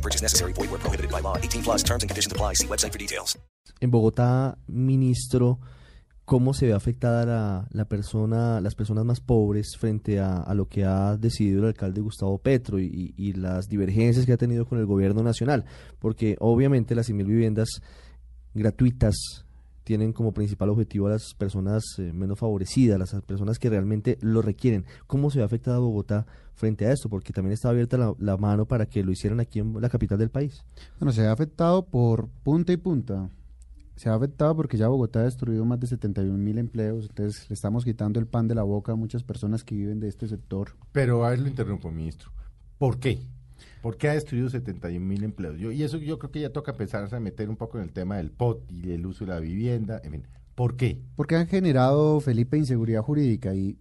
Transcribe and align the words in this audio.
No 0.00 0.02
purchase 0.02 0.22
necessary. 0.22 0.54
Void 0.54 0.70
where 0.70 0.80
prohibited 0.80 1.10
by 1.10 1.20
law. 1.20 1.36
18 1.36 1.62
plus 1.62 1.82
terms 1.82 2.02
and 2.02 2.08
conditions 2.08 2.32
apply. 2.32 2.54
See 2.54 2.66
website 2.66 2.92
for 2.92 2.98
details. 2.98 3.38
En 3.80 3.90
Bogotá, 3.90 4.56
ministro, 4.66 5.58
¿cómo 6.24 6.54
se 6.54 6.66
ve 6.66 6.72
afectada 6.72 7.26
la, 7.26 7.68
la 7.70 7.84
persona, 7.84 8.60
las 8.60 8.74
personas 8.74 9.04
más 9.04 9.20
pobres 9.20 9.76
frente 9.78 10.18
a, 10.18 10.38
a 10.38 10.54
lo 10.54 10.68
que 10.68 10.84
ha 10.84 11.16
decidido 11.18 11.60
el 11.60 11.66
alcalde 11.68 12.00
Gustavo 12.00 12.38
Petro 12.38 12.78
y, 12.78 13.14
y 13.16 13.34
las 13.34 13.68
divergencias 13.68 14.24
que 14.24 14.32
ha 14.32 14.38
tenido 14.38 14.64
con 14.64 14.78
el 14.78 14.86
gobierno 14.86 15.22
nacional? 15.22 15.66
Porque 15.98 16.36
obviamente 16.40 16.94
las 16.94 17.10
100.000 17.10 17.26
viviendas 17.26 17.68
gratuitas 18.54 19.44
tienen 19.90 20.12
como 20.12 20.30
principal 20.30 20.68
objetivo 20.68 21.08
a 21.08 21.10
las 21.10 21.34
personas 21.34 21.82
eh, 21.98 22.12
menos 22.12 22.38
favorecidas, 22.38 22.96
las 22.96 23.12
personas 23.22 23.58
que 23.58 23.68
realmente 23.68 24.18
lo 24.20 24.40
requieren. 24.40 24.84
¿Cómo 25.08 25.32
se 25.32 25.40
ve 25.40 25.44
afectada 25.44 25.80
Bogotá 25.80 26.26
frente 26.54 26.86
a 26.86 26.92
esto? 26.92 27.08
Porque 27.08 27.32
también 27.32 27.54
está 27.54 27.70
abierta 27.70 27.98
la, 27.98 28.14
la 28.20 28.36
mano 28.36 28.66
para 28.66 28.86
que 28.86 29.02
lo 29.02 29.10
hicieran 29.10 29.40
aquí 29.40 29.58
en 29.58 29.80
la 29.80 29.88
capital 29.88 30.16
del 30.16 30.30
país. 30.30 30.62
Bueno, 31.00 31.10
se 31.10 31.26
ha 31.26 31.32
afectado 31.32 31.84
por 31.84 32.28
punta 32.44 32.72
y 32.72 32.76
punta. 32.76 33.30
Se 33.96 34.08
ha 34.08 34.14
afectado 34.14 34.54
porque 34.54 34.76
ya 34.76 34.86
Bogotá 34.86 35.22
ha 35.22 35.24
destruido 35.24 35.64
más 35.64 35.80
de 35.80 35.88
71 35.88 36.38
mil 36.38 36.58
empleos, 36.58 37.08
entonces 37.08 37.50
le 37.50 37.54
estamos 37.54 37.84
quitando 37.84 38.20
el 38.20 38.28
pan 38.28 38.46
de 38.46 38.54
la 38.54 38.62
boca 38.62 38.92
a 38.92 38.94
muchas 38.94 39.24
personas 39.24 39.64
que 39.64 39.74
viven 39.74 39.98
de 39.98 40.06
este 40.06 40.28
sector. 40.28 40.76
Pero 40.92 41.24
a 41.24 41.30
ver, 41.30 41.40
lo 41.40 41.48
interrumpo, 41.48 41.90
ministro. 41.90 42.30
¿Por 42.78 43.00
qué? 43.00 43.18
¿Por 43.82 43.96
qué 43.96 44.08
ha 44.08 44.14
destruido 44.14 44.48
71 44.48 45.04
mil 45.04 45.24
empleos? 45.24 45.58
Yo, 45.58 45.72
y 45.72 45.82
eso 45.82 45.98
yo 45.98 46.18
creo 46.18 46.30
que 46.30 46.40
ya 46.40 46.50
toca 46.50 46.72
empezar 46.72 47.12
a 47.12 47.20
meter 47.20 47.48
un 47.48 47.56
poco 47.56 47.78
en 47.78 47.84
el 47.84 47.92
tema 47.92 48.16
del 48.16 48.30
POT 48.30 48.70
y 48.70 48.92
el 48.92 49.06
uso 49.06 49.24
de 49.24 49.32
la 49.32 49.40
vivienda. 49.40 50.00
En 50.04 50.12
fin, 50.12 50.26
¿por 50.54 50.76
qué? 50.76 51.00
Porque 51.16 51.36
han 51.36 51.46
generado, 51.46 52.20
Felipe, 52.20 52.56
inseguridad 52.56 53.02
jurídica 53.02 53.54
y 53.54 53.78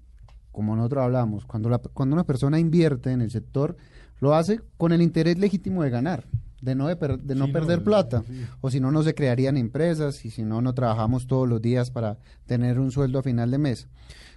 como 0.52 0.75
nosotros 0.75 1.03
hablamos, 1.03 1.45
cuando, 1.45 1.69
la, 1.69 1.77
cuando 1.77 2.16
una 2.16 2.25
persona 2.25 2.59
invierte 2.59 3.11
en 3.11 3.21
el 3.21 3.31
sector, 3.31 3.77
lo 4.19 4.33
hace 4.33 4.61
con 4.77 4.91
el 4.91 5.02
interés 5.02 5.38
legítimo 5.38 5.83
de 5.83 5.89
ganar, 5.89 6.25
de 6.61 6.75
no, 6.75 6.88
de, 6.88 6.95
per, 6.95 7.19
de 7.19 7.35
no 7.35 7.45
Sí, 7.47 7.52
perder 7.52 7.79
no, 7.79 7.85
plata, 7.85 8.23
sí. 8.27 8.45
o 8.61 8.69
si 8.69 8.79
no, 8.79 8.91
no 8.91 9.03
se 9.03 9.13
crearían 9.15 9.57
empresas 9.57 10.25
y 10.25 10.31
si 10.31 10.43
no, 10.43 10.61
no 10.61 10.73
trabajamos 10.73 11.27
todos 11.27 11.47
los 11.47 11.61
días 11.61 11.91
para 11.91 12.17
tener 12.45 12.79
un 12.79 12.91
sueldo 12.91 13.19
a 13.19 13.23
final 13.23 13.52
de 13.52 13.57
mes. 13.57 13.88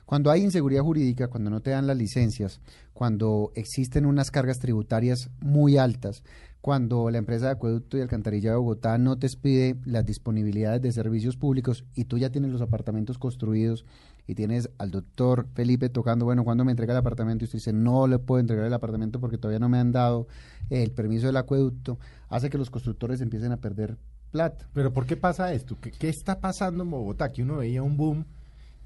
Cuando 0.06 0.30
hay 0.30 0.42
inseguridad 0.42 0.82
jurídica, 0.82 1.28
cuando 1.28 1.48
no 1.50 1.60
te 1.62 1.70
dan 1.70 1.86
las 1.86 1.96
licencias, 1.96 2.60
cuando 2.92 3.50
existen 3.54 4.04
unas 4.04 4.30
cargas 4.30 4.58
tributarias 4.58 5.30
muy 5.40 5.78
altas, 5.78 6.22
cuando 6.60 7.10
la 7.10 7.18
empresa 7.18 7.46
de 7.46 7.52
acueducto 7.52 7.98
y 7.98 8.02
alcantarilla 8.02 8.50
de 8.50 8.56
Bogotá 8.56 8.96
no 8.98 9.18
te 9.18 9.28
pide 9.30 9.76
las 9.84 10.04
disponibilidades 10.06 10.80
de 10.80 10.92
servicios 10.92 11.36
públicos 11.36 11.84
y 11.94 12.04
tú 12.04 12.18
ya 12.18 12.30
tienes 12.30 12.52
los 12.52 12.60
apartamentos 12.60 13.18
construidos 13.18 13.84
y 14.26 14.34
tienes 14.34 14.70
al 14.78 14.90
doctor 14.90 15.46
Felipe 15.54 15.88
tocando, 15.88 16.24
bueno, 16.24 16.44
¿cuándo 16.44 16.64
me 16.64 16.70
entrega 16.70 16.92
el 16.92 16.98
apartamento? 16.98 17.44
Y 17.44 17.46
usted 17.46 17.58
dice, 17.58 17.72
no 17.72 18.06
le 18.06 18.18
puedo 18.18 18.40
entregar 18.40 18.64
el 18.64 18.74
apartamento 18.74 19.20
porque 19.20 19.38
todavía 19.38 19.58
no 19.58 19.68
me 19.68 19.78
han 19.78 19.92
dado 19.92 20.28
el 20.70 20.90
permiso 20.92 21.26
del 21.26 21.36
acueducto, 21.36 21.98
hace 22.28 22.50
que 22.50 22.58
los 22.58 22.70
constructores 22.70 23.20
empiecen 23.20 23.52
a 23.52 23.56
perder 23.58 23.98
plata. 24.30 24.68
Pero 24.72 24.92
¿por 24.92 25.06
qué 25.06 25.16
pasa 25.16 25.52
esto? 25.52 25.78
¿Qué, 25.80 25.90
qué 25.90 26.08
está 26.08 26.40
pasando 26.40 26.84
en 26.84 26.90
Bogotá? 26.90 27.32
Que 27.32 27.42
uno 27.42 27.58
veía 27.58 27.82
un 27.82 27.96
boom 27.96 28.24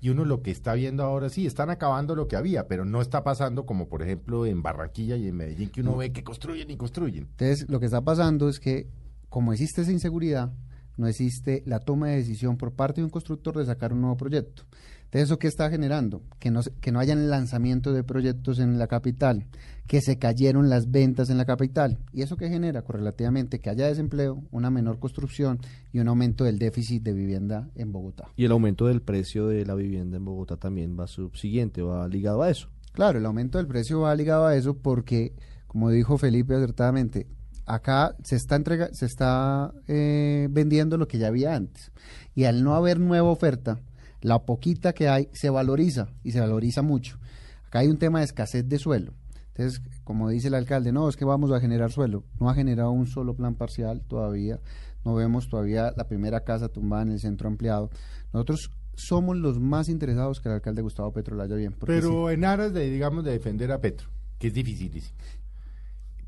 y 0.01 0.11
uno 0.11 0.25
lo 0.25 0.43
que 0.43 0.51
está 0.51 0.75
viendo 0.75 1.03
ahora 1.03 1.29
sí, 1.29 1.47
están 1.47 1.71
acabando 1.71 2.15
lo 2.15 2.29
que 2.29 2.37
había, 2.37 2.69
pero 2.69 2.85
no 2.85 3.01
está 3.01 3.25
pasando 3.25 3.65
como 3.65 3.89
por 3.89 4.03
ejemplo 4.03 4.47
en 4.47 4.63
Barranquilla 4.63 5.17
y 5.17 5.29
en 5.29 5.37
Medellín, 5.37 5.71
que 5.71 5.81
uno 5.81 5.97
ve 5.97 6.13
que 6.13 6.23
construyen 6.23 6.71
y 6.71 6.77
construyen. 6.77 7.29
Entonces, 7.31 7.69
lo 7.69 7.81
que 7.81 7.87
está 7.87 8.03
pasando 8.03 8.49
es 8.49 8.61
que, 8.61 8.89
como 9.29 9.53
existe 9.53 9.83
esa 9.83 9.93
inseguridad, 9.93 10.53
no 10.97 11.07
existe 11.07 11.63
la 11.67 11.81
toma 11.81 12.09
de 12.09 12.17
decisión 12.17 12.57
por 12.57 12.73
parte 12.73 13.01
de 13.01 13.05
un 13.05 13.11
constructor 13.11 13.57
de 13.57 13.67
sacar 13.67 13.93
un 13.93 14.01
nuevo 14.01 14.17
proyecto. 14.17 14.65
Entonces, 15.05 15.29
¿eso 15.29 15.39
qué 15.39 15.47
está 15.47 15.71
generando? 15.71 16.23
Que 16.41 16.51
no, 16.51 16.61
que 16.81 16.91
no 16.91 16.99
hayan 16.99 17.31
lanzamiento 17.31 17.93
de 17.93 18.03
proyectos 18.03 18.59
en 18.59 18.77
la 18.77 18.89
capital, 18.89 19.47
que 19.87 20.01
se 20.01 20.19
cayeron 20.19 20.69
las 20.69 20.91
ventas 20.91 21.31
en 21.31 21.39
la 21.39 21.45
capital. 21.45 21.99
¿Y 22.13 22.23
eso 22.23 22.37
qué 22.37 22.49
genera? 22.49 22.83
Correlativamente, 22.83 23.61
que 23.61 23.71
haya 23.71 23.87
desempleo, 23.87 24.43
una 24.51 24.69
menor 24.69 24.99
construcción 24.99 25.61
y 25.93 26.01
un 26.01 26.09
aumento 26.09 26.43
del 26.43 26.59
déficit 26.59 27.05
de 27.05 27.13
vivienda 27.13 27.69
en 27.77 27.93
Bogotá. 27.93 28.33
Y 28.37 28.47
el 28.47 28.53
aumento 28.53 28.87
del 28.87 29.01
precio 29.01 29.47
de 29.47 29.65
la 29.65 29.77
vivienda 29.77 30.17
en 30.17 30.25
Bogotá 30.25 30.57
también 30.57 30.99
va 30.99 31.07
subsiguiente, 31.07 31.83
va 31.83 32.09
ligado 32.09 32.43
a 32.43 32.51
eso. 32.51 32.69
Claro, 32.93 33.19
el 33.19 33.27
aumento 33.27 33.59
del 33.59 33.69
precio 33.69 34.01
va 34.01 34.15
ligado 34.15 34.47
a 34.47 34.57
eso 34.57 34.77
porque, 34.77 35.35
como 35.69 35.91
dijo 35.91 36.19
Felipe 36.19 36.57
acertadamente, 36.57 37.29
acá 37.67 38.17
se 38.23 38.37
está 38.37 38.57
entrega, 38.57 38.89
se 38.93 39.07
está 39.07 39.73
eh, 39.89 40.49
vendiendo 40.51 40.97
lo 40.97 41.09
que 41.09 41.19
ya 41.19 41.29
había 41.29 41.55
antes. 41.55 41.93
Y 42.35 42.45
al 42.45 42.63
no 42.65 42.75
haber 42.75 42.99
nueva 42.99 43.29
oferta, 43.29 43.81
la 44.23 44.45
poquita 44.47 44.93
que 44.93 45.09
hay 45.09 45.29
se 45.33 45.51
valoriza 45.51 46.09
y 46.23 46.33
se 46.33 46.41
valoriza 46.41 46.83
mucho. 46.83 47.19
Acá 47.67 47.81
hay 47.81 47.89
un 47.89 47.99
tema 47.99 48.21
de 48.21 48.25
escasez 48.25 48.69
de 48.69 48.79
suelo. 48.79 49.13
Entonces, 49.49 49.83
como 50.05 50.29
dice 50.29 50.49
el 50.49 50.55
alcalde, 50.55 50.93
no, 50.93 51.09
es 51.09 51.17
que 51.17 51.25
vamos 51.25 51.51
a 51.51 51.61
generar 51.61 51.91
suelo. 51.91 52.25
No 52.39 52.49
ha 52.49 52.55
generado 52.55 52.91
un 52.91 53.07
solo 53.07 53.35
plan 53.35 53.55
parcial 53.55 54.03
todavía. 54.07 54.61
No 55.05 55.15
vemos 55.15 55.49
todavía 55.49 55.93
la 55.97 56.09
primera 56.09 56.45
casa 56.45 56.69
tumbada 56.69 57.03
en 57.03 57.13
el 57.13 57.21
centro 57.21 57.49
ampliado. 57.49 57.91
Nosotros 58.33 58.71
somos 58.95 59.37
los 59.37 59.61
más 59.61 59.89
interesados 59.89 60.41
que 60.41 60.49
el 60.49 60.57
alcalde 60.57 60.83
Gustavo 60.83 61.13
Petro 61.13 61.37
la 61.37 61.45
haya 61.45 61.57
bien. 61.57 61.75
Pero 61.87 62.31
en 62.31 62.45
aras 62.45 62.73
de, 62.73 62.91
digamos, 62.91 63.25
de 63.25 63.33
defender 63.33 63.73
a 63.73 63.81
Petro, 63.81 64.09
que 64.39 64.49
es 64.49 64.55
dificilísimo. 64.55 65.17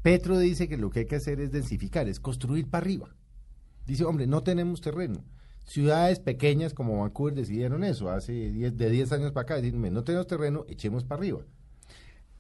Petro 0.08 0.38
dice 0.38 0.69
que 0.69 0.78
lo 0.78 0.88
que 0.88 1.00
hay 1.00 1.04
que 1.06 1.16
hacer 1.16 1.38
es 1.38 1.52
densificar, 1.52 2.08
es 2.08 2.19
construir 2.19 2.66
para 2.70 2.82
arriba. 2.82 3.14
Dice, 3.86 4.06
hombre, 4.06 4.26
no 4.26 4.42
tenemos 4.42 4.80
terreno. 4.80 5.22
Ciudades 5.66 6.19
pequeñas 6.19 6.72
como 6.72 7.00
Vancouver 7.02 7.34
decidieron 7.34 7.84
eso 7.84 8.08
hace 8.08 8.32
10, 8.32 8.78
de 8.78 8.88
10 8.88 9.12
años 9.12 9.32
para 9.32 9.42
acá. 9.42 9.56
Decir, 9.56 9.74
no 9.74 10.04
tenemos 10.04 10.26
terreno, 10.26 10.64
echemos 10.66 11.04
para 11.04 11.18
arriba. 11.18 11.41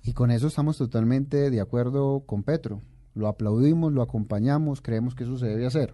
Y 0.02 0.14
con 0.14 0.30
eso 0.30 0.46
estamos 0.46 0.78
totalmente 0.78 1.50
de 1.50 1.60
acuerdo 1.60 2.20
con 2.24 2.42
Petro. 2.42 2.80
Lo 3.12 3.28
aplaudimos, 3.28 3.92
lo 3.92 4.00
acompañamos, 4.00 4.80
creemos 4.80 5.14
que 5.14 5.24
eso 5.24 5.36
se 5.36 5.48
debe 5.48 5.66
hacer. 5.66 5.92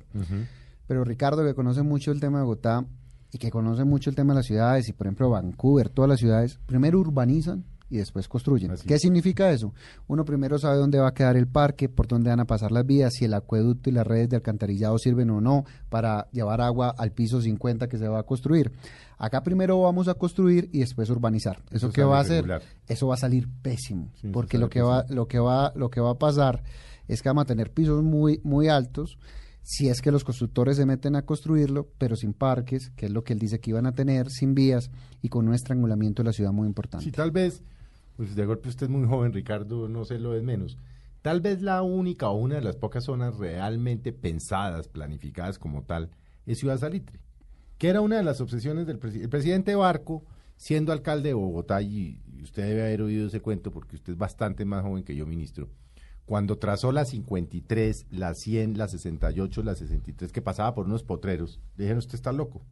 Pero 0.87 1.03
Ricardo, 1.03 1.45
que 1.45 1.55
conoce 1.55 1.83
mucho 1.83 2.13
el 2.13 2.21
tema 2.21 2.39
de 2.39 2.45
Bogotá 2.45 2.87
y 3.33 3.39
que 3.39 3.51
conoce 3.51 3.83
mucho 3.83 4.11
el 4.11 4.15
tema 4.15 4.33
de 4.33 4.39
las 4.39 4.47
ciudades, 4.47 4.89
y 4.89 4.93
por 4.93 5.09
ejemplo 5.09 5.29
Vancouver, 5.29 5.89
todas 5.89 6.09
las 6.09 6.21
ciudades, 6.21 6.61
primero 6.67 7.01
urbanizan 7.01 7.65
y 7.95 7.99
después 7.99 8.27
construyen. 8.27 8.73
Así 8.73 8.89
¿Qué 8.89 8.99
significa 8.99 9.53
eso? 9.53 9.73
Uno 10.09 10.25
primero 10.25 10.59
sabe 10.59 10.79
dónde 10.79 10.99
va 10.99 11.09
a 11.09 11.15
quedar 11.15 11.37
el 11.37 11.47
parque, 11.47 11.89
por 11.89 12.09
dónde 12.09 12.29
van 12.29 12.41
a 12.41 12.45
pasar 12.45 12.73
las 12.73 12.85
vías, 12.85 13.13
si 13.15 13.25
el 13.25 13.35
acueducto 13.35 13.89
y 13.89 13.93
las 13.93 14.05
redes 14.05 14.29
de 14.29 14.37
alcantarillado 14.37 14.99
sirven 14.99 15.31
o 15.31 15.41
no 15.41 15.65
para 15.89 16.29
llevar 16.33 16.61
agua 16.61 16.93
al 16.99 17.13
piso 17.13 17.41
50 17.41 17.89
que 17.89 17.97
se 17.97 18.09
va 18.09 18.19
a 18.19 18.23
construir. 18.25 18.73
Acá 19.17 19.45
primero 19.45 19.81
vamos 19.81 20.09
a 20.09 20.15
construir 20.15 20.69
y 20.73 20.81
después 20.81 21.09
urbanizar. 21.09 21.59
¿Eso, 21.71 21.87
Eso 21.87 21.93
qué 21.93 22.03
va 22.03 22.19
a 22.19 22.23
hacer? 22.23 22.61
Eso 22.89 23.07
va 23.07 23.15
a 23.15 23.19
salir 23.19 23.49
pésimo, 23.63 24.11
Sí, 24.21 24.29
porque 24.33 24.59
lo 24.59 24.69
que 24.69 24.83
va 24.83 25.05
lo 25.09 25.29
que 25.29 25.39
va 25.39 25.73
lo 25.77 25.89
que 25.89 26.01
va 26.01 26.11
a 26.11 26.19
pasar 26.19 26.65
es 27.07 27.23
que 27.23 27.29
vamos 27.29 27.43
a 27.43 27.47
tener 27.47 27.71
pisos 27.71 28.03
muy 28.03 28.41
muy 28.43 28.69
altos 28.69 29.19
si 29.65 29.89
es 29.89 30.03
que 30.03 30.13
los 30.13 30.25
constructores 30.25 30.77
se 30.77 30.85
meten 30.85 31.17
a 31.17 31.23
construirlo, 31.23 31.89
pero 31.97 32.17
sin 32.17 32.35
parques, 32.35 32.91
que 32.91 33.07
es 33.07 33.13
lo 33.13 33.25
que 33.25 33.33
él 33.33 33.39
dice 33.39 33.61
que 33.61 33.71
iban 33.71 33.87
a 33.87 33.95
tener, 33.95 34.31
sin 34.31 34.55
vías 34.55 34.91
y 35.23 35.31
con 35.31 35.49
un 35.49 35.55
estrangulamiento 35.55 36.23
de 36.23 36.29
la 36.29 36.33
ciudad 36.33 36.53
muy 36.53 36.69
importante. 36.69 37.05
Si 37.05 37.11
tal 37.11 37.31
vez, 37.31 37.63
pues 38.17 38.35
de 38.35 38.47
golpe 38.47 38.69
usted 38.69 38.87
es 38.87 38.91
muy 38.91 39.07
joven, 39.07 39.33
Ricardo, 39.33 39.89
no 39.89 40.05
se 40.05 40.19
lo 40.19 40.35
es 40.35 40.43
menos. 40.43 40.79
Tal 41.23 41.41
vez 41.41 41.63
la 41.63 41.83
única 41.83 42.29
o 42.29 42.37
una 42.37 42.57
de 42.57 42.61
las 42.61 42.77
pocas 42.77 43.05
zonas 43.05 43.39
realmente 43.39 44.13
pensadas, 44.13 44.89
planificadas 44.89 45.59
como 45.59 45.83
tal, 45.83 46.11
es 46.47 46.59
Ciudad 46.59 46.79
Salitre, 46.79 47.19
que 47.79 47.89
era 47.89 48.01
una 48.01 48.17
de 48.17 48.25
las 48.25 48.41
obsesiones 48.41 48.87
del 48.87 48.99
presidente. 48.99 49.25
El 49.25 49.31
presidente 49.31 49.75
Barco, 49.75 50.25
siendo 50.57 50.93
alcalde 50.93 51.31
de 51.31 51.35
Bogotá, 51.35 51.81
y 51.81 52.21
usted 52.43 52.69
debe 52.69 52.83
haber 52.83 53.03
oído 53.03 53.27
ese 53.27 53.41
cuento 53.41 53.71
porque 53.71 53.97
usted 53.97 54.13
es 54.13 54.19
bastante 54.19 54.65
más 54.65 54.83
joven 54.83 55.03
que 55.03 55.17
yo, 55.17 55.27
ministro, 55.27 55.71
cuando 56.27 56.59
trazó 56.59 56.93
la 56.93 57.05
53, 57.05 58.07
la 58.11 58.35
100, 58.35 58.79
la 58.79 58.89
68, 58.89 59.63
la 59.63 59.75
63, 59.75 60.33
que 60.33 60.43
pasaba 60.43 60.75
por 60.75 60.87
unos 60.87 61.03
potreros, 61.03 61.61
le 61.77 61.85
dijeron, 61.85 61.99
usted 61.99 62.15
está 62.15 62.33
loco. 62.33 62.63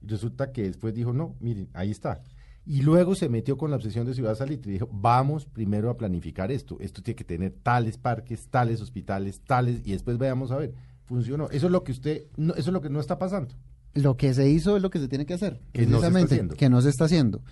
Y 0.00 0.08
resulta 0.08 0.52
que 0.52 0.62
después 0.62 0.94
dijo, 0.94 1.12
no, 1.12 1.36
miren, 1.40 1.68
ahí 1.72 1.90
está. 1.90 2.22
Y 2.64 2.82
luego 2.82 3.14
se 3.14 3.28
metió 3.28 3.56
con 3.56 3.70
la 3.70 3.76
obsesión 3.76 4.06
de 4.06 4.14
Ciudad 4.14 4.36
Salitre 4.36 4.70
y 4.70 4.74
dijo, 4.74 4.88
vamos 4.92 5.46
primero 5.46 5.90
a 5.90 5.96
planificar 5.96 6.52
esto. 6.52 6.76
Esto 6.80 7.02
tiene 7.02 7.16
que 7.16 7.24
tener 7.24 7.52
tales 7.62 7.98
parques, 7.98 8.48
tales 8.48 8.80
hospitales, 8.80 9.40
tales, 9.40 9.80
y 9.84 9.92
después 9.92 10.16
veamos 10.18 10.52
a 10.52 10.56
ver. 10.56 10.74
Funcionó. 11.04 11.48
Eso 11.50 11.66
es 11.66 11.72
lo 11.72 11.82
que 11.82 11.92
usted, 11.92 12.26
no, 12.36 12.54
eso 12.54 12.70
es 12.70 12.72
lo 12.72 12.80
que 12.80 12.88
no 12.88 13.00
está 13.00 13.18
pasando. 13.18 13.54
Lo 13.94 14.16
que 14.16 14.32
se 14.32 14.48
hizo 14.48 14.76
es 14.76 14.82
lo 14.82 14.90
que 14.90 15.00
se 15.00 15.08
tiene 15.08 15.26
que 15.26 15.34
hacer, 15.34 15.60
Que 15.72 15.82
no 15.82 16.00
se 16.00 16.06
está 16.06 16.08
precisamente, 16.08 16.34
haciendo. 16.34 16.54
que 16.54 16.70
no 16.70 16.80
se 16.80 16.88
está 16.88 17.04
haciendo. 17.06 17.42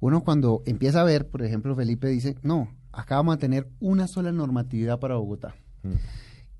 Uno 0.00 0.24
cuando 0.24 0.62
empieza 0.66 1.02
a 1.02 1.04
ver, 1.04 1.28
por 1.28 1.42
ejemplo, 1.42 1.76
Felipe 1.76 2.08
dice, 2.08 2.36
no, 2.42 2.68
acá 2.90 3.16
vamos 3.16 3.36
a 3.36 3.38
tener 3.38 3.68
una 3.80 4.08
sola 4.08 4.32
normatividad 4.32 4.98
para 4.98 5.16
Bogotá. 5.16 5.54
Mm. 5.82 5.92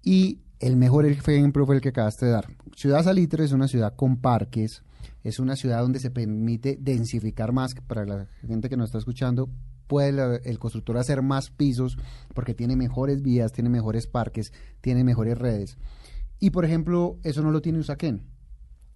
Y 0.02 0.40
el 0.60 0.76
mejor 0.76 1.06
ejemplo 1.06 1.66
fue 1.66 1.76
el 1.76 1.80
que 1.80 1.88
acabaste 1.88 2.26
de 2.26 2.32
dar. 2.32 2.46
Ciudad 2.76 3.02
Salitre 3.02 3.44
es 3.44 3.52
una 3.52 3.66
ciudad 3.66 3.94
con 3.96 4.18
parques, 4.18 4.82
es 5.22 5.38
una 5.38 5.56
ciudad 5.56 5.80
donde 5.80 6.00
se 6.00 6.10
permite 6.10 6.76
densificar 6.80 7.52
más, 7.52 7.74
para 7.86 8.04
la 8.04 8.28
gente 8.46 8.68
que 8.68 8.76
nos 8.76 8.86
está 8.86 8.98
escuchando, 8.98 9.50
puede 9.86 10.40
el 10.44 10.58
constructor 10.58 10.96
hacer 10.96 11.22
más 11.22 11.50
pisos 11.50 11.96
porque 12.34 12.54
tiene 12.54 12.76
mejores 12.76 13.22
vías, 13.22 13.52
tiene 13.52 13.70
mejores 13.70 14.06
parques, 14.06 14.52
tiene 14.80 15.04
mejores 15.04 15.38
redes. 15.38 15.78
Y 16.38 16.50
por 16.50 16.64
ejemplo, 16.64 17.18
eso 17.22 17.42
no 17.42 17.50
lo 17.50 17.62
tiene 17.62 17.78
Usaquén. 17.78 18.22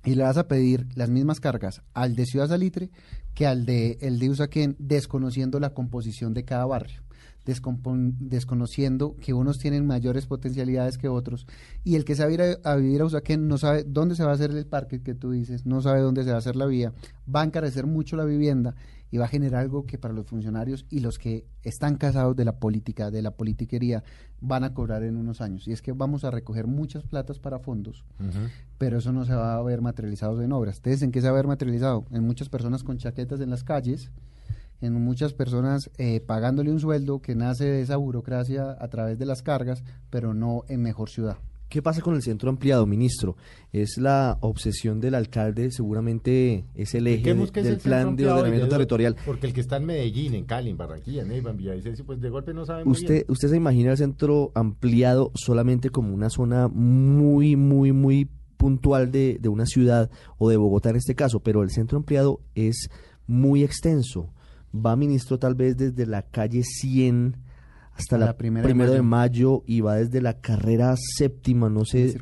Y 0.04 0.14
le 0.14 0.22
vas 0.22 0.36
a 0.36 0.48
pedir 0.48 0.86
las 0.94 1.10
mismas 1.10 1.40
cargas 1.40 1.82
al 1.92 2.14
de 2.14 2.24
Ciudad 2.24 2.48
Salitre 2.48 2.90
que 3.34 3.46
al 3.46 3.66
de 3.66 3.98
el 4.00 4.18
de 4.18 4.30
Usaquén, 4.30 4.76
desconociendo 4.78 5.60
la 5.60 5.74
composición 5.74 6.34
de 6.34 6.44
cada 6.44 6.66
barrio, 6.66 7.02
desconociendo 7.48 9.16
que 9.20 9.32
unos 9.32 9.58
tienen 9.58 9.86
mayores 9.86 10.26
potencialidades 10.26 10.98
que 10.98 11.08
otros. 11.08 11.46
Y 11.84 11.96
el 11.96 12.04
que 12.04 12.14
sabe 12.14 12.34
ir 12.34 12.42
a, 12.42 12.58
a 12.64 12.76
vivir 12.76 13.00
a 13.00 13.06
Usaquén 13.06 13.48
no 13.48 13.58
sabe 13.58 13.84
dónde 13.84 14.14
se 14.14 14.24
va 14.24 14.30
a 14.30 14.34
hacer 14.34 14.50
el 14.50 14.66
parque 14.66 15.02
que 15.02 15.14
tú 15.14 15.30
dices, 15.30 15.66
no 15.66 15.80
sabe 15.80 16.00
dónde 16.00 16.24
se 16.24 16.30
va 16.30 16.36
a 16.36 16.38
hacer 16.38 16.56
la 16.56 16.66
vía, 16.66 16.92
va 17.34 17.42
a 17.42 17.44
encarecer 17.44 17.86
mucho 17.86 18.16
la 18.16 18.24
vivienda 18.24 18.74
y 19.10 19.16
va 19.18 19.24
a 19.24 19.28
generar 19.28 19.62
algo 19.62 19.86
que 19.86 19.98
para 19.98 20.14
los 20.14 20.26
funcionarios 20.26 20.84
y 20.90 21.00
los 21.00 21.18
que 21.18 21.46
están 21.62 21.96
casados 21.96 22.36
de 22.36 22.44
la 22.44 22.58
política, 22.58 23.10
de 23.10 23.22
la 23.22 23.30
politiquería, 23.30 24.04
van 24.40 24.64
a 24.64 24.74
cobrar 24.74 25.02
en 25.02 25.16
unos 25.16 25.40
años. 25.40 25.66
Y 25.66 25.72
es 25.72 25.82
que 25.82 25.92
vamos 25.92 26.24
a 26.24 26.30
recoger 26.30 26.66
muchas 26.66 27.04
platas 27.04 27.38
para 27.38 27.58
fondos, 27.58 28.04
pero 28.76 28.98
eso 28.98 29.12
no 29.12 29.24
se 29.24 29.34
va 29.34 29.56
a 29.56 29.62
ver 29.62 29.80
materializado 29.80 30.42
en 30.42 30.52
obras. 30.52 30.76
¿Ustedes 30.76 31.02
en 31.02 31.10
qué 31.10 31.20
se 31.20 31.26
va 31.26 31.32
a 31.32 31.36
ver 31.36 31.46
materializado? 31.46 32.04
En 32.10 32.24
muchas 32.24 32.48
personas 32.48 32.82
con 32.82 32.98
chaquetas 32.98 33.40
en 33.40 33.50
las 33.50 33.64
calles, 33.64 34.10
en 34.80 34.94
muchas 34.94 35.32
personas 35.34 35.90
eh, 35.98 36.20
pagándole 36.20 36.70
un 36.70 36.80
sueldo 36.80 37.20
que 37.20 37.34
nace 37.34 37.64
de 37.64 37.82
esa 37.82 37.96
burocracia 37.96 38.76
a 38.78 38.88
través 38.88 39.18
de 39.18 39.26
las 39.26 39.42
cargas, 39.42 39.82
pero 40.10 40.34
no 40.34 40.62
en 40.68 40.82
mejor 40.82 41.10
ciudad. 41.10 41.36
¿Qué 41.68 41.82
pasa 41.82 42.00
con 42.00 42.14
el 42.14 42.22
centro 42.22 42.48
ampliado, 42.48 42.86
ministro? 42.86 43.36
Es 43.74 43.98
la 43.98 44.38
obsesión 44.40 45.00
del 45.00 45.14
alcalde, 45.14 45.70
seguramente 45.70 46.64
es 46.74 46.94
el 46.94 47.06
eje 47.08 47.34
de- 47.34 47.42
es 47.42 47.52
del 47.52 47.66
el 47.66 47.76
plan 47.78 48.16
de 48.16 48.26
ordenamiento 48.26 48.64
de- 48.66 48.70
territorial. 48.70 49.16
Porque 49.26 49.46
el 49.48 49.52
que 49.52 49.60
está 49.60 49.76
en 49.76 49.84
Medellín, 49.84 50.32
en 50.34 50.44
Cali, 50.46 50.70
en 50.70 50.78
Barranquilla, 50.78 51.22
en 51.22 51.28
Neiva, 51.28 51.50
en 51.50 51.58
Villavicencio, 51.58 52.06
pues 52.06 52.22
de 52.22 52.30
golpe 52.30 52.54
no 52.54 52.64
sabe 52.64 52.86
muy 52.86 52.92
¿Usted, 52.92 53.14
bien. 53.14 53.24
¿Usted 53.28 53.48
se 53.50 53.56
imagina 53.58 53.90
el 53.90 53.98
centro 53.98 54.50
ampliado 54.54 55.30
solamente 55.34 55.90
como 55.90 56.14
una 56.14 56.30
zona 56.30 56.68
muy, 56.68 57.54
muy, 57.56 57.92
muy 57.92 58.30
puntual 58.56 59.12
de, 59.12 59.36
de 59.38 59.48
una 59.50 59.66
ciudad 59.66 60.10
o 60.38 60.48
de 60.48 60.56
Bogotá 60.56 60.88
en 60.88 60.96
este 60.96 61.14
caso? 61.14 61.40
Pero 61.40 61.62
el 61.62 61.70
centro 61.70 61.98
ampliado 61.98 62.40
es 62.54 62.88
muy 63.26 63.62
extenso. 63.62 64.30
Va, 64.74 64.96
ministro, 64.96 65.38
tal 65.38 65.54
vez 65.54 65.76
desde 65.76 66.06
la 66.06 66.22
calle 66.22 66.62
100 66.62 67.36
hasta 67.94 68.16
la, 68.16 68.26
la 68.26 68.36
primera 68.36 68.62
de 68.62 68.68
primero 68.68 68.92
de 68.92 69.02
mayo. 69.02 69.60
mayo 69.60 69.64
y 69.66 69.80
va 69.80 69.96
desde 69.96 70.20
la 70.20 70.34
carrera 70.34 70.94
séptima, 70.96 71.68
no 71.68 71.84
sé, 71.84 72.16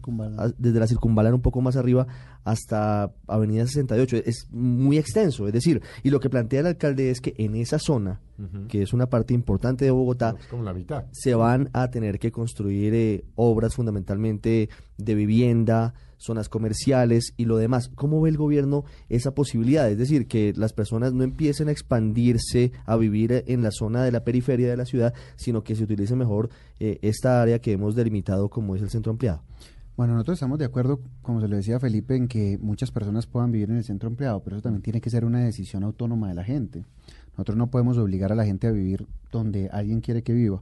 desde 0.57 0.81
la 0.81 0.87
circunvalar 0.87 1.35
un 1.35 1.43
poco 1.43 1.61
más 1.61 1.77
arriba 1.77 2.07
hasta 2.47 3.13
Avenida 3.27 3.67
68. 3.67 4.19
Es 4.25 4.47
muy 4.53 4.99
extenso, 4.99 5.49
es 5.49 5.53
decir, 5.53 5.83
y 6.05 6.11
lo 6.11 6.21
que 6.21 6.31
plantea 6.31 6.61
el 6.61 6.67
alcalde 6.67 7.11
es 7.11 7.21
que 7.21 7.35
en 7.39 7.57
esa 7.57 7.81
zona, 7.81 8.21
que 8.69 8.83
es 8.83 8.93
una 8.93 9.07
parte 9.09 9.35
importante 9.35 9.85
de 9.85 9.91
Bogotá, 9.91 10.37
Es 10.39 10.47
como 10.47 10.63
la 10.63 10.73
mitad. 10.73 11.07
se 11.11 11.35
van 11.35 11.71
a 11.73 11.91
tener 11.91 12.21
que 12.21 12.31
construir 12.31 12.95
eh, 12.95 13.25
obras 13.35 13.75
fundamentalmente 13.75 14.69
de 14.97 15.15
vivienda, 15.15 15.95
zonas 16.19 16.49
comerciales 16.49 17.35
y 17.37 17.47
lo 17.47 17.57
demás. 17.57 17.91
¿Cómo 17.95 18.21
ve 18.21 18.31
el 18.31 18.37
gobierno 18.37 18.85
esa 19.09 19.35
posibilidad? 19.35 19.91
Es 19.91 19.99
decir, 19.99 20.29
que 20.29 20.53
las 20.57 20.73
personas 20.73 21.13
no 21.15 21.25
empiecen 21.25 21.69
a 21.69 21.73
expandirse, 21.73 22.71
a 22.85 22.97
vivir 22.97 23.33
eh, 23.33 23.45
en 23.49 23.63
la 23.63 23.73
zona 23.73 24.05
de 24.05 24.13
la 24.13 24.23
periferia 24.23 24.71
de 24.71 24.77
la 24.77 24.85
ciudad, 24.85 25.15
sino 25.35 25.65
que 25.65 25.75
se 25.75 25.83
utilice 25.83 26.15
mejor 26.15 26.49
eh, 26.79 27.01
esta 27.03 27.43
área 27.43 27.59
que 27.59 27.73
hemos 27.73 27.97
delimitado 27.97 28.49
como 28.51 28.77
es 28.77 28.83
el 28.83 28.91
centro 28.91 29.11
ampliado. 29.11 29.43
Bueno, 29.97 30.13
nosotros 30.13 30.37
estamos 30.37 30.59
de 30.59 30.67
acuerdo, 30.67 31.01
como 31.23 31.41
se 31.41 31.49
lo 31.49 31.57
decía 31.57 31.81
Felipe, 31.81 32.17
en 32.17 32.29
que 32.29 32.59
muchas 32.61 32.91
personas 32.91 33.27
puedan 33.27 33.51
vivir 33.51 33.71
en 33.71 33.79
el 33.79 33.85
centro 33.85 34.11
empleado, 34.11 34.41
pero 34.41 34.57
eso 34.57 34.63
también 34.63 34.83
tiene 34.83 35.01
que 35.01 35.09
ser 35.09 35.25
una 35.25 35.41
decisión 35.41 35.85
autónoma 35.85 36.29
de 36.29 36.35
la 36.35 36.45
gente. 36.45 36.85
Nosotros 37.31 37.57
no 37.57 37.69
podemos 37.69 37.97
obligar 37.97 38.31
a 38.31 38.35
la 38.35 38.45
gente 38.45 38.67
a 38.67 38.73
vivir 38.73 39.07
donde 39.33 39.71
alguien 39.71 40.03
quiere 40.03 40.23
que 40.23 40.35
viva. 40.35 40.61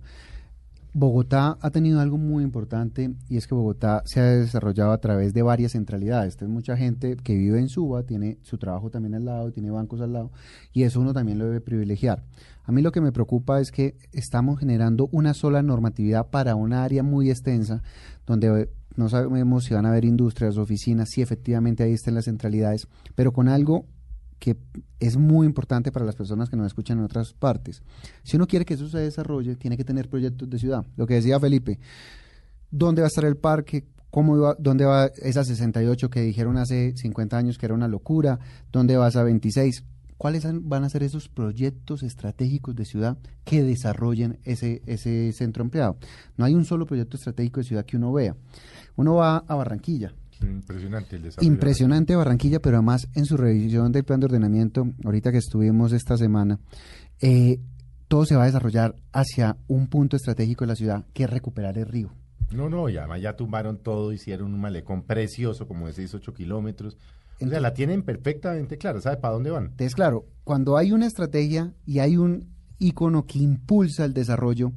Bogotá 0.96 1.58
ha 1.61 1.70
tenido 1.70 2.00
algo 2.00 2.19
muy 2.19 2.44
importante 2.44 3.12
y 3.29 3.37
es 3.37 3.49
que 3.49 3.55
Bogotá 3.56 4.02
se 4.05 4.20
ha 4.20 4.26
desarrollado 4.26 4.93
a 4.93 4.99
través 4.99 5.35
de 5.35 5.43
varias 5.43 5.73
centralidades. 5.73 6.35
Entonces, 6.35 6.55
mucha 6.55 6.76
gente 6.76 7.17
que 7.17 7.35
vive 7.35 7.58
en 7.58 7.69
Suba 7.69 8.05
tiene 8.05 8.38
su 8.43 8.58
trabajo 8.58 8.91
también 8.91 9.17
al 9.17 9.25
lado, 9.25 9.50
tiene 9.50 9.73
bancos 9.73 10.00
al 10.00 10.12
lado 10.12 10.31
y 10.73 10.85
eso 10.85 11.00
uno 11.00 11.12
también 11.12 11.38
lo 11.38 11.46
debe 11.46 11.61
privilegiar. 11.61 12.23
A 12.62 12.70
mí 12.70 12.81
lo 12.81 12.93
que 12.93 13.00
me 13.00 13.11
preocupa 13.11 13.61
es 13.61 13.73
que 13.73 13.96
estamos 14.12 14.61
generando 14.61 15.08
una 15.11 15.35
sola 15.35 15.64
normatividad 15.64 16.31
para 16.31 16.55
una 16.55 16.85
área 16.85 17.02
muy 17.02 17.29
extensa 17.29 17.82
donde 18.25 18.70
no 18.94 19.08
sabemos 19.08 19.64
si 19.64 19.75
van 19.75 19.87
a 19.87 19.88
haber 19.88 20.05
industrias, 20.05 20.56
oficinas, 20.58 21.11
si 21.11 21.23
efectivamente 21.23 21.82
ahí 21.82 21.93
estén 21.93 22.14
las 22.14 22.26
centralidades, 22.26 22.87
pero 23.17 23.32
con 23.32 23.49
algo 23.49 23.87
que 24.44 24.58
es 25.00 25.17
muy 25.17 25.46
importante 25.46 25.91
para 25.91 26.05
las 26.05 26.17
personas 26.17 26.50
que 26.50 26.56
nos 26.58 26.67
escuchan 26.67 26.99
en 26.99 27.05
otras 27.05 27.32
partes. 27.32 27.82
Si 28.25 28.37
uno 28.37 28.46
quiere 28.46 28.67
que 28.67 28.75
eso 28.75 28.91
se 28.91 28.99
desarrolle, 28.99 29.56
tiene 29.56 29.79
que 29.79 29.85
tener 29.85 30.11
proyectos 30.11 30.50
de 30.50 30.58
ciudad. 30.58 30.85
Lo 30.99 31.06
que 31.06 31.14
decía 31.14 31.41
Felipe, 31.41 31.79
¿dónde 32.70 33.00
va 33.00 33.06
a 33.06 33.08
estar 33.08 33.25
el 33.25 33.38
parque? 33.38 33.87
¿Cómo 34.11 34.55
¿Dónde 34.58 34.85
va 34.85 35.06
esa 35.06 35.44
68 35.44 36.11
que 36.11 36.20
dijeron 36.20 36.58
hace 36.58 36.93
50 36.94 37.38
años 37.38 37.56
que 37.56 37.64
era 37.64 37.75
una 37.75 37.88
locura? 37.88 38.38
¿Dónde 38.70 38.99
va 38.99 39.08
esa 39.08 39.23
26? 39.23 39.82
¿Cuáles 40.19 40.47
van 40.61 40.85
a 40.85 40.90
ser 40.90 41.02
esos 41.05 41.31
proyectos 41.31 42.02
estratégicos 42.02 42.76
de 42.76 42.85
ciudad 42.85 43.17
que 43.44 43.62
desarrollen 43.62 44.40
ese, 44.44 44.82
ese 44.85 45.32
centro 45.32 45.64
empleado? 45.64 45.97
No 46.37 46.44
hay 46.44 46.55
un 46.55 46.67
solo 46.67 46.85
proyecto 46.85 47.17
estratégico 47.17 47.61
de 47.61 47.64
ciudad 47.64 47.87
que 47.87 47.97
uno 47.97 48.12
vea. 48.12 48.37
Uno 48.94 49.14
va 49.14 49.38
a 49.38 49.55
Barranquilla, 49.55 50.12
Impresionante 50.43 51.17
el 51.17 51.23
desarrollo. 51.23 51.53
Impresionante 51.53 52.17
Barranquilla, 52.17 52.61
pero 52.61 52.77
además 52.77 53.09
en 53.15 53.25
su 53.25 53.37
revisión 53.37 53.93
del 53.93 54.05
plan 54.05 54.21
de 54.21 54.27
ordenamiento, 54.27 54.87
ahorita 55.05 55.33
que 55.33 55.39
estuvimos 55.39 55.93
esta 55.93 56.17
semana, 56.17 56.59
eh, 57.21 57.61
todo 58.09 58.27
se 58.27 58.37
va 58.37 58.43
a 58.43 58.47
desarrollar 58.47 58.95
hacia 59.13 59.57
un 59.67 59.89
punto 59.89 60.17
estratégico 60.17 60.65
de 60.65 60.69
la 60.69 60.77
ciudad, 60.77 61.05
que 61.13 61.25
es 61.25 61.31
recuperar 61.31 61.79
el 61.79 61.87
río. 61.87 62.13
No, 62.53 62.69
no, 62.69 62.89
y 62.89 62.97
además 62.97 63.21
ya 63.21 63.37
tumbaron 63.37 63.79
todo, 63.79 64.13
hicieron 64.13 64.53
un 64.53 64.61
malecón 64.61 65.03
precioso, 65.03 65.67
como 65.67 65.87
de 65.87 65.95
6, 65.95 66.15
8 66.15 66.35
kilómetros. 66.35 66.97
O 67.41 67.49
sea, 67.49 67.61
la 67.61 67.75
tienen 67.75 68.03
perfectamente 68.03 68.79
clara, 68.79 69.01
¿sabe 69.01 69.17
para 69.17 69.35
dónde 69.35 69.51
van? 69.51 69.65
Entonces, 69.65 69.95
claro, 69.95 70.27
cuando 70.45 70.77
hay 70.77 70.93
una 70.93 71.07
estrategia 71.07 71.75
y 71.85 71.99
hay 71.99 72.17
un 72.17 72.55
icono 72.79 73.27
que 73.27 73.39
impulsa 73.39 74.05
el 74.05 74.15
desarrollo, 74.15 74.73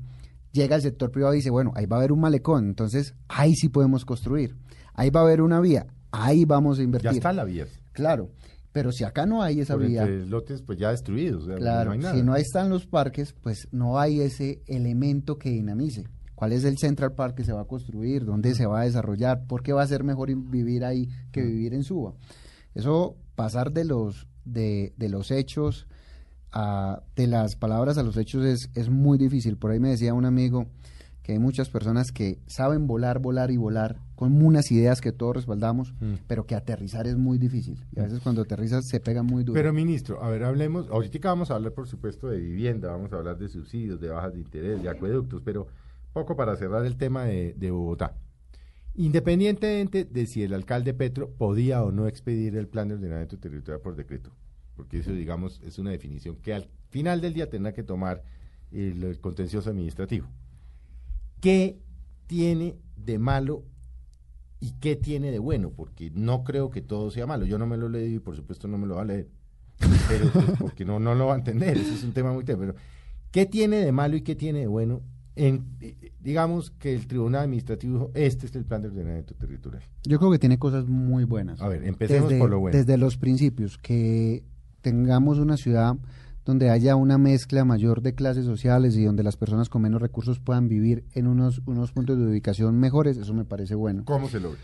llega 0.52 0.76
el 0.76 0.82
sector 0.82 1.12
privado 1.12 1.34
y 1.34 1.38
dice, 1.38 1.52
bueno, 1.52 1.72
ahí 1.76 1.86
va 1.86 1.98
a 1.98 2.00
haber 2.00 2.12
un 2.12 2.22
malecón, 2.22 2.66
entonces 2.66 3.14
ahí 3.28 3.54
sí 3.54 3.70
podemos 3.70 4.06
construir. 4.06 4.56
Ahí 4.98 5.10
va 5.10 5.22
a 5.22 5.24
haber 5.24 5.42
una 5.42 5.62
vía, 5.62 5.88
ahí 6.12 6.44
vamos 6.44 6.78
a 6.78 6.82
Ya 6.82 6.84
invertir. 6.84 7.12
está 7.12 7.32
la 7.32 7.46
vía. 7.46 7.66
Claro, 7.94 8.30
pero 8.74 8.92
si 8.92 9.06
acá 9.06 9.26
no 9.26 9.42
hay 9.42 9.62
esa 9.62 9.76
Por 9.76 9.88
vía, 9.88 10.02
entre 10.04 10.26
lotes 10.26 10.62
pues 10.62 10.78
ya 10.78 10.92
destruidos. 10.92 11.44
o 11.44 11.46
sea, 11.48 11.56
Claro, 11.56 11.86
no 11.86 11.94
hay 11.94 12.00
nada. 12.00 12.16
si 12.16 12.24
no 12.24 12.36
están 12.36 12.70
los 12.70 12.86
parques, 12.86 13.34
pues 13.42 13.70
no 13.72 13.98
hay 14.00 14.20
ese 14.20 14.62
elemento 14.68 15.38
que 15.38 15.50
dinamice. 15.50 16.04
¿Cuál 16.36 16.52
es 16.52 16.66
el 16.66 16.78
Central 16.78 17.14
Park 17.14 17.36
que 17.36 17.44
se 17.46 17.54
va 17.54 17.62
a 17.62 17.66
construir? 17.66 18.26
¿Dónde 18.26 18.54
se 18.54 18.66
va 18.68 18.82
a 18.82 18.84
desarrollar? 18.84 19.46
¿Por 19.48 19.64
qué 19.64 19.74
va 19.74 19.82
a 19.82 19.88
ser 19.88 20.04
mejor 20.04 20.30
vivir 20.36 20.84
ahí 20.86 21.10
que 21.32 21.42
vivir 21.42 21.74
en 21.74 21.84
Suba? 21.84 22.14
Eso, 22.76 23.16
pasar 23.34 23.72
de 23.72 23.86
los, 23.86 24.28
de, 24.46 24.94
de 24.98 25.10
los 25.10 25.32
hechos, 25.32 25.88
a, 26.52 27.02
de 27.16 27.26
las 27.28 27.56
palabras 27.56 27.98
a 27.98 28.04
los 28.04 28.16
hechos 28.18 28.46
es, 28.46 28.70
es 28.76 28.90
muy 28.90 29.18
difícil. 29.18 29.58
Por 29.58 29.72
ahí 29.72 29.80
me 29.80 29.90
decía 29.90 30.14
un 30.14 30.26
amigo 30.26 30.68
que 31.28 31.34
hay 31.34 31.40
muchas 31.40 31.68
personas 31.70 32.14
que 32.14 32.40
saben 32.48 32.88
volar, 32.88 33.20
volar 33.20 33.52
y 33.52 33.58
volar 33.58 33.98
con 34.16 34.42
unas 34.42 34.72
ideas 34.72 35.02
que 35.02 35.12
todos 35.12 35.36
respaldamos, 35.36 35.94
Mm. 36.00 36.14
pero 36.26 36.46
que 36.46 36.56
aterrizar 36.56 37.06
es 37.06 37.18
muy 37.18 37.38
difícil. 37.38 37.84
Y 37.94 38.00
a 38.00 38.04
veces 38.04 38.22
cuando 38.22 38.44
aterrizas 38.44 38.88
se 38.88 39.02
pega 39.02 39.24
muy 39.24 39.44
duro. 39.44 39.54
Pero 39.54 39.74
ministro, 39.74 40.24
a 40.24 40.30
ver, 40.30 40.46
hablemos, 40.46 40.88
ahorita 40.90 41.28
vamos 41.28 41.52
a 41.52 41.56
hablar 41.56 41.74
por 41.74 41.86
supuesto 41.86 42.30
de 42.30 42.40
vivienda, 42.40 42.90
vamos 42.92 43.12
a 43.12 43.18
hablar 43.18 43.38
de 43.38 43.50
subsidios, 43.50 44.00
de 44.00 44.08
bajas 44.08 44.36
de 44.36 44.40
interés, 44.40 44.82
de 44.82 44.88
acueductos, 44.88 45.42
pero 45.44 45.68
poco 46.14 46.38
para 46.38 46.56
cerrar 46.56 46.86
el 46.86 46.96
tema 46.96 47.26
de, 47.26 47.54
de 47.58 47.72
Bogotá. 47.72 48.16
Independientemente 48.96 50.06
de 50.06 50.26
si 50.28 50.44
el 50.44 50.54
alcalde 50.54 50.94
Petro 50.94 51.30
podía 51.32 51.84
o 51.84 51.92
no 51.92 52.08
expedir 52.08 52.56
el 52.56 52.70
plan 52.70 52.88
de 52.88 52.94
ordenamiento 52.96 53.38
territorial 53.38 53.82
por 53.82 53.98
decreto, 53.98 54.32
porque 54.78 55.00
eso 55.00 55.12
digamos 55.12 55.60
es 55.66 55.78
una 55.78 55.92
definición 55.92 56.38
que 56.38 56.54
al 56.54 56.70
final 56.90 57.20
del 57.20 57.34
día 57.34 57.50
tendrá 57.50 57.74
que 57.74 57.84
tomar 57.84 58.24
el, 58.72 59.04
el 59.04 59.20
contencioso 59.20 59.70
administrativo. 59.70 60.28
¿Qué 61.40 61.80
tiene 62.28 62.78
de 62.96 63.20
malo 63.20 63.64
y 64.60 64.72
qué 64.80 64.96
tiene 64.96 65.32
de 65.32 65.40
bueno? 65.40 65.72
Porque 65.72 66.12
no 66.14 66.44
creo 66.44 66.70
que 66.70 66.82
todo 66.82 67.12
sea 67.12 67.28
malo. 67.28 67.46
Yo 67.46 67.58
no 67.58 67.68
me 67.68 67.78
lo 67.78 67.88
he 67.88 67.90
leído 67.90 68.16
y 68.16 68.20
por 68.20 68.36
supuesto 68.36 68.68
no 68.68 68.78
me 68.78 68.88
lo 68.88 68.96
va 68.96 69.04
a 69.04 69.06
leer. 69.06 69.30
Pero 70.08 70.32
pues, 70.32 70.46
porque 70.60 70.86
no, 70.86 71.00
no 71.00 71.16
lo 71.16 71.28
va 71.28 71.36
a 71.36 71.38
entender. 71.38 71.78
Ese 71.78 71.94
es 71.94 72.04
un 72.04 72.14
tema 72.14 72.34
muy. 72.34 72.44
Pero 72.44 72.76
¿qué 73.32 73.46
tiene 73.46 73.78
de 73.78 73.92
malo 73.92 74.18
y 74.18 74.22
qué 74.22 74.36
tiene 74.36 74.60
de 74.60 74.68
bueno? 74.68 75.02
En, 75.36 75.68
eh, 75.82 76.14
digamos 76.20 76.72
que 76.72 76.96
el 76.96 77.06
Tribunal 77.06 77.44
Administrativo 77.44 77.94
dijo, 77.94 78.12
este 78.16 78.48
es 78.48 78.56
el 78.56 78.66
plan 78.66 78.82
de 78.82 78.88
ordenamiento 78.88 79.36
territorial. 79.36 79.84
Yo 80.04 80.18
creo 80.18 80.32
que 80.32 80.40
tiene 80.40 80.58
cosas 80.58 80.88
muy 80.88 81.26
buenas. 81.26 81.62
A 81.62 81.68
ver, 81.68 81.84
empecemos 81.84 82.30
desde, 82.30 82.42
por 82.42 82.50
lo 82.50 82.60
bueno. 82.60 82.76
Desde 82.76 82.98
los 82.98 83.18
principios, 83.18 83.78
que 83.78 84.44
tengamos 84.82 85.38
una 85.38 85.58
ciudad 85.58 85.96
donde 86.48 86.72
haya 86.72 86.96
una 86.96 87.20
mezcla 87.20 87.64
mayor 87.66 88.02
de 88.02 88.16
clases 88.16 88.46
sociales 88.46 88.96
y 88.96 89.04
donde 89.04 89.22
las 89.22 89.38
personas 89.38 89.70
con 89.70 89.84
menos 89.84 90.02
recursos 90.02 90.40
puedan 90.40 90.68
vivir 90.68 91.04
en 91.14 91.28
unos, 91.28 91.62
unos 91.68 91.92
puntos 91.92 92.18
de 92.18 92.26
ubicación 92.26 92.80
mejores, 92.80 93.18
eso 93.18 93.34
me 93.36 93.46
parece 93.46 93.76
bueno. 93.76 94.04
¿Cómo 94.06 94.28
se 94.30 94.40
logra? 94.40 94.58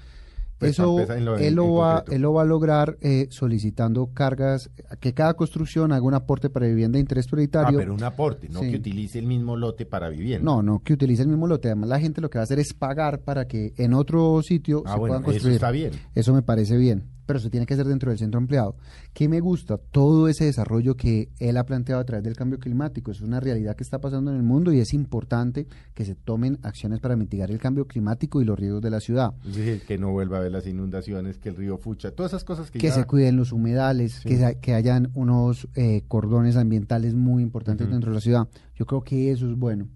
Pues, 0.59 0.71
Eso 0.73 0.95
lo- 1.19 1.35
él, 1.37 1.55
lo 1.55 1.73
va, 1.73 2.05
él 2.09 2.21
lo 2.21 2.31
va 2.31 2.43
a 2.43 2.45
lograr 2.45 2.97
eh, 3.01 3.27
solicitando 3.31 4.11
cargas, 4.13 4.69
que 5.01 5.13
cada 5.13 5.33
construcción 5.33 5.91
haga 5.91 6.03
un 6.05 6.13
aporte 6.13 6.49
para 6.49 6.67
vivienda 6.67 6.95
de 6.95 7.01
interés 7.01 7.25
Ah, 7.27 7.31
prioritario. 7.31 7.77
pero 7.79 7.93
un 7.93 8.03
aporte, 8.03 8.47
no 8.47 8.61
Sí. 8.61 8.69
que 8.71 8.77
utilice 8.77 9.19
el 9.19 9.25
mismo 9.25 9.57
lote 9.57 9.85
para 9.85 10.07
vivienda. 10.07 10.45
No, 10.45 10.63
no, 10.63 10.79
que 10.79 10.93
utilice 10.93 11.23
el 11.23 11.27
mismo 11.27 11.47
lote. 11.47 11.67
Además, 11.67 11.89
la 11.89 11.99
gente 11.99 12.21
lo 12.21 12.29
que 12.29 12.37
va 12.37 12.43
a 12.43 12.45
hacer 12.45 12.59
es 12.59 12.73
pagar 12.73 13.19
para 13.19 13.45
que 13.45 13.73
en 13.77 13.93
otro 13.93 14.41
sitio 14.41 14.83
Ah, 14.85 14.93
se 14.93 14.99
bueno, 14.99 15.07
puedan 15.15 15.21
eso 15.23 15.31
construir. 15.31 15.55
está 15.55 15.71
bien. 15.71 15.91
Eso 16.15 16.33
me 16.33 16.43
parece 16.43 16.77
bien, 16.77 17.03
pero 17.25 17.39
se 17.39 17.49
tiene 17.49 17.65
que 17.65 17.73
hacer 17.73 17.87
dentro 17.87 18.09
del 18.09 18.19
centro 18.19 18.39
empleado. 18.39 18.75
¿Qué 19.13 19.27
me 19.29 19.39
gusta? 19.39 19.77
Todo 19.77 20.27
ese 20.27 20.45
desarrollo 20.45 20.95
que 20.95 21.29
él 21.39 21.57
ha 21.57 21.65
planteado 21.65 22.01
a 22.01 22.05
través 22.05 22.23
del 22.23 22.35
cambio 22.35 22.59
climático. 22.59 23.11
Es 23.11 23.21
una 23.21 23.39
realidad 23.39 23.75
que 23.75 23.83
está 23.83 23.99
pasando 23.99 24.31
en 24.31 24.37
el 24.37 24.43
mundo 24.43 24.71
y 24.73 24.79
es 24.79 24.93
importante 24.93 25.67
que 25.93 26.05
se 26.05 26.15
tomen 26.15 26.59
acciones 26.63 26.99
para 26.99 27.15
mitigar 27.15 27.51
el 27.51 27.59
cambio 27.59 27.87
climático 27.87 28.41
y 28.41 28.45
los 28.45 28.57
riesgos 28.59 28.81
de 28.81 28.89
la 28.89 28.99
ciudad. 28.99 29.33
Es 29.47 29.55
decir, 29.55 29.81
que 29.87 29.97
no 29.97 30.11
vuelva 30.11 30.37
a 30.37 30.39
haber 30.41 30.51
las 30.51 30.67
inundaciones, 30.67 31.37
que 31.37 31.49
el 31.49 31.55
río 31.55 31.77
Fucha, 31.77 32.11
todas 32.11 32.31
esas 32.31 32.43
cosas 32.43 32.71
que, 32.71 32.79
que 32.79 32.87
ya- 32.87 32.93
se 32.93 33.05
cuiden 33.05 33.35
los 33.37 33.51
humedales, 33.51 34.19
Sí. 34.21 34.29
que, 34.29 34.37
se- 34.37 34.59
que 34.59 34.73
hayan 34.73 35.09
unos 35.13 35.67
eh, 35.75 36.03
cordones 36.07 36.55
ambientales 36.57 37.13
muy 37.13 37.43
importantes 37.43 37.89
dentro 37.89 38.11
de 38.11 38.15
la 38.15 38.21
ciudad. 38.21 38.47
Yo 38.75 38.85
creo 38.85 39.01
que 39.03 39.31
eso 39.31 39.49
es 39.49 39.57
bueno. 39.57 39.87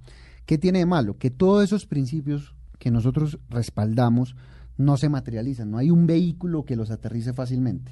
¿Qué 0.46 0.58
tiene 0.58 0.80
de 0.80 0.86
malo? 0.86 1.18
Que 1.18 1.30
todos 1.30 1.64
esos 1.64 1.86
principios 1.86 2.54
que 2.80 2.92
nosotros 2.92 3.40
respaldamos 3.50 4.36
no 4.78 4.98
se 4.98 5.10
materializan, 5.10 5.72
no 5.72 5.78
hay 5.78 5.90
un 5.92 6.06
vehículo 6.08 6.64
que 6.66 6.76
los 6.76 6.92
aterrice 6.92 7.34
fácilmente. 7.34 7.92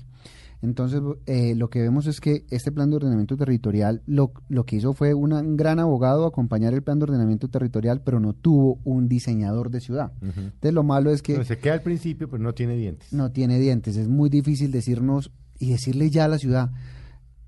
Entonces, 0.62 1.02
eh, 1.26 1.54
lo 1.54 1.70
que 1.70 1.82
vemos 1.82 2.08
es 2.08 2.22
que 2.22 2.46
este 2.50 2.72
plan 2.72 2.90
de 2.90 2.96
ordenamiento 2.96 3.36
territorial 3.38 4.02
lo, 4.08 4.32
lo 4.48 4.66
que 4.66 4.78
hizo 4.78 4.94
fue 4.94 5.14
una- 5.14 5.42
un 5.42 5.58
gran 5.58 5.80
abogado 5.80 6.26
acompañar 6.26 6.74
el 6.74 6.82
plan 6.82 6.98
de 6.98 7.04
ordenamiento 7.04 7.50
territorial, 7.50 8.02
pero 8.04 8.20
no 8.20 8.34
tuvo 8.34 8.80
un 8.84 9.08
diseñador 9.08 9.70
de 9.70 9.82
ciudad. 9.82 10.14
Ujú. 10.22 10.40
Entonces, 10.40 10.74
lo 10.74 10.84
malo 10.84 11.12
es 11.12 11.22
que 11.22 11.44
se 11.44 11.58
queda 11.60 11.74
al 11.74 11.82
principio, 11.84 12.30
pero 12.30 12.42
no 12.42 12.54
tiene 12.54 12.76
dientes. 12.78 13.12
no 13.14 13.32
tiene 13.32 13.60
dientes. 13.60 13.98
Es 13.98 14.08
muy 14.08 14.30
difícil 14.30 14.72
decirnos 14.72 15.32
y 15.60 15.72
decirle 15.72 16.10
ya 16.10 16.26
a 16.26 16.30
la 16.30 16.38
ciudad, 16.40 16.72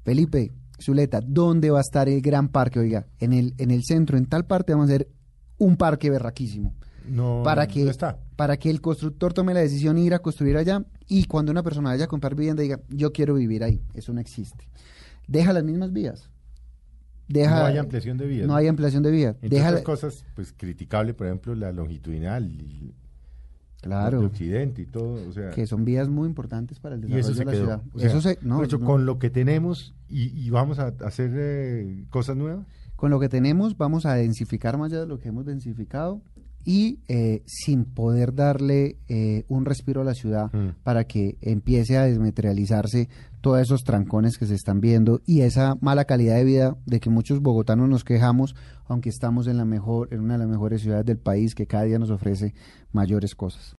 Felipe, 0.03 0.51
Zuleta, 0.79 1.21
¿dónde 1.25 1.71
va 1.71 1.79
a 1.79 1.81
estar 1.81 2.07
el 2.09 2.21
gran 2.21 2.49
parque? 2.49 2.79
Oiga, 2.79 3.07
en 3.19 3.33
el, 3.33 3.53
en 3.57 3.71
el 3.71 3.83
centro, 3.83 4.17
en 4.17 4.25
tal 4.27 4.45
parte 4.45 4.73
vamos 4.73 4.89
a 4.89 4.93
hacer 4.93 5.09
un 5.57 5.75
parque 5.77 6.09
berraquísimo. 6.09 6.75
No, 7.09 7.41
para 7.43 7.67
que, 7.67 7.83
no 7.85 7.89
está. 7.89 8.19
Para 8.37 8.55
que 8.57 8.69
el 8.69 8.79
constructor 8.81 9.33
tome 9.33 9.53
la 9.55 9.59
decisión 9.61 9.95
de 9.95 10.03
ir 10.03 10.13
a 10.13 10.19
construir 10.19 10.55
allá 10.57 10.85
y 11.07 11.25
cuando 11.25 11.51
una 11.51 11.63
persona 11.63 11.89
vaya 11.89 12.05
a 12.05 12.07
comprar 12.07 12.35
vivienda 12.35 12.61
diga, 12.61 12.79
yo 12.87 13.11
quiero 13.11 13.33
vivir 13.33 13.63
ahí. 13.63 13.81
Eso 13.95 14.13
no 14.13 14.21
existe. 14.21 14.69
Deja 15.27 15.51
las 15.51 15.63
mismas 15.63 15.91
vías. 15.91 16.29
Deja, 17.27 17.59
no 17.59 17.65
hay 17.65 17.77
ampliación 17.79 18.17
de 18.17 18.27
vías. 18.27 18.47
No 18.47 18.55
hay 18.55 18.67
ampliación 18.67 19.03
de 19.03 19.11
vías. 19.11 19.35
Entre 19.41 19.57
Deja, 19.57 19.83
cosas, 19.83 20.23
pues 20.35 20.53
criticable, 20.55 21.15
por 21.15 21.27
ejemplo, 21.27 21.55
la 21.55 21.71
longitudinal, 21.73 22.45
y 22.45 22.93
claro, 23.81 24.21
de 24.21 24.27
Occidente 24.27 24.83
y 24.83 24.85
todo, 24.85 25.27
o 25.27 25.33
sea, 25.33 25.49
que 25.49 25.65
son 25.65 25.83
vías 25.83 26.07
muy 26.07 26.27
importantes 26.27 26.79
para 26.79 26.95
el 26.95 27.01
desarrollo 27.01 27.19
eso 27.19 27.33
se 27.33 27.39
de 27.39 27.45
la 27.45 27.51
quedó. 27.51 27.61
ciudad. 27.63 27.81
O 27.93 27.99
sea, 27.99 28.07
eso 28.07 28.21
se, 28.21 28.37
no, 28.43 28.63
hecho, 28.63 28.77
no. 28.77 28.85
con 28.85 29.05
lo 29.05 29.17
que 29.17 29.29
tenemos 29.31 29.95
y, 30.07 30.27
y 30.39 30.49
vamos 30.51 30.77
a 30.79 30.93
hacer 31.03 31.31
eh, 31.33 32.05
cosas 32.11 32.37
nuevas. 32.37 32.65
Con 32.95 33.09
lo 33.09 33.19
que 33.19 33.29
tenemos 33.29 33.75
vamos 33.77 34.05
a 34.05 34.13
densificar 34.13 34.77
más 34.77 34.91
allá 34.91 35.01
de 35.01 35.07
lo 35.07 35.19
que 35.19 35.27
hemos 35.27 35.45
densificado 35.45 36.21
y 36.67 36.99
eh, 37.07 37.43
sin 37.45 37.85
poder 37.85 38.35
darle 38.35 38.97
eh, 39.07 39.45
un 39.47 39.63
respiro 39.63 40.01
a 40.01 40.03
la 40.03 40.13
ciudad 40.13 40.51
Mm. 40.51 40.75
para 40.83 41.05
que 41.05 41.37
empiece 41.41 41.97
a 41.97 42.03
desmaterializarse 42.03 43.09
todos 43.41 43.61
esos 43.61 43.83
trancones 43.83 44.37
que 44.37 44.45
se 44.45 44.55
están 44.55 44.81
viendo 44.81 45.21
y 45.25 45.41
esa 45.41 45.75
mala 45.79 46.05
calidad 46.05 46.35
de 46.35 46.43
vida 46.43 46.77
de 46.85 46.99
que 46.99 47.09
muchos 47.09 47.41
bogotanos 47.41 47.87
nos 47.87 48.03
quejamos, 48.03 48.55
aunque 48.87 49.09
estamos 49.09 49.47
en 49.47 49.57
la 49.57 49.65
mejor, 49.65 50.09
en 50.11 50.19
una 50.19 50.33
de 50.33 50.39
las 50.39 50.49
mejores 50.49 50.81
ciudades 50.81 51.05
del 51.05 51.17
país 51.17 51.55
que 51.55 51.67
cada 51.67 51.83
día 51.83 51.99
nos 51.99 52.09
ofrece 52.09 52.53
mayores 52.91 53.35
cosas. 53.35 53.75